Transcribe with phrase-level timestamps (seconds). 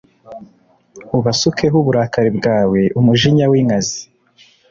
[1.17, 4.01] Ubasukeho uburakari bwawe Umujinya w inkazi